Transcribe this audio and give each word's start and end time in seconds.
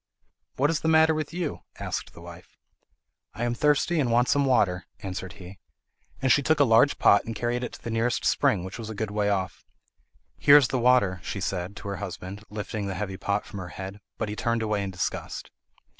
"What 0.55 0.71
is 0.71 0.79
the 0.79 0.87
matter 0.87 1.13
with 1.13 1.31
you?" 1.31 1.59
asked 1.77 2.13
the 2.13 2.23
wife. 2.23 2.57
"I 3.35 3.43
am 3.43 3.53
thirsty 3.53 3.99
and 3.99 4.09
want 4.11 4.29
some 4.29 4.45
water," 4.45 4.87
answered 5.01 5.33
he; 5.33 5.59
and 6.23 6.31
she 6.31 6.41
took 6.41 6.59
a 6.59 6.63
large 6.63 6.97
pot 6.97 7.23
and 7.23 7.35
carried 7.35 7.63
it 7.63 7.73
to 7.73 7.83
the 7.83 7.91
nearest 7.91 8.25
spring, 8.25 8.63
which 8.63 8.79
was 8.79 8.89
a 8.89 8.95
good 8.95 9.11
way 9.11 9.29
off. 9.29 9.63
"Here 10.39 10.57
is 10.57 10.69
the 10.69 10.79
water," 10.79 11.19
she 11.21 11.39
said 11.39 11.75
to 11.75 11.87
her 11.87 11.97
husband, 11.97 12.43
lifting 12.49 12.87
the 12.87 12.95
heavy 12.95 13.17
pot 13.17 13.45
from 13.45 13.59
her 13.59 13.69
head; 13.77 14.01
but 14.17 14.27
he 14.27 14.35
turned 14.35 14.63
away 14.63 14.81
in 14.81 14.89
disgust. 14.89 15.51